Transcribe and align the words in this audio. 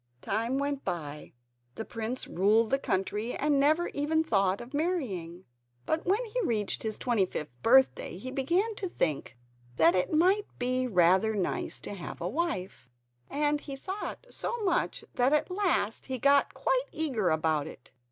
Time 0.23 0.57
went 0.57 0.83
by. 0.83 1.31
The 1.75 1.85
prince 1.85 2.25
ruled 2.25 2.71
the 2.71 2.79
country 2.79 3.35
and 3.35 3.59
never 3.59 3.89
even 3.89 4.23
thought 4.23 4.59
of 4.59 4.73
marrying. 4.73 5.45
But 5.85 6.07
when 6.07 6.25
he 6.25 6.41
reached 6.41 6.81
his 6.81 6.97
twenty 6.97 7.27
fifth 7.27 7.51
birthday 7.61 8.17
he 8.17 8.31
began 8.31 8.73
to 8.77 8.89
think 8.89 9.37
that 9.75 9.93
it 9.93 10.11
might 10.11 10.47
be 10.57 10.87
rather 10.87 11.35
nice 11.35 11.79
to 11.81 11.93
have 11.93 12.19
a 12.19 12.27
wife, 12.27 12.89
and 13.29 13.61
he 13.61 13.75
thought 13.75 14.25
so 14.31 14.57
much 14.63 15.05
that 15.13 15.33
at 15.33 15.51
last 15.51 16.07
he 16.07 16.17
got 16.17 16.55
quite 16.55 16.87
eager 16.91 17.29
about 17.29 17.67
it. 17.67 17.91